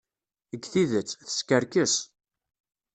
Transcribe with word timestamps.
Deg 0.51 0.63
tidet, 0.71 1.09
teskerkes. 1.27 1.93